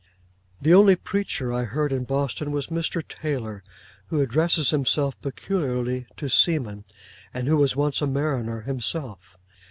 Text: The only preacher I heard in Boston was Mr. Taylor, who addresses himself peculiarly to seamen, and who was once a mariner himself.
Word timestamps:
The 0.59 0.73
only 0.73 0.95
preacher 0.95 1.53
I 1.53 1.63
heard 1.65 1.91
in 1.93 2.05
Boston 2.05 2.51
was 2.51 2.69
Mr. 2.73 3.07
Taylor, 3.07 3.63
who 4.07 4.19
addresses 4.19 4.71
himself 4.71 5.13
peculiarly 5.21 6.07
to 6.17 6.27
seamen, 6.27 6.85
and 7.35 7.47
who 7.47 7.57
was 7.57 7.75
once 7.75 8.01
a 8.01 8.07
mariner 8.07 8.61
himself. 8.61 9.37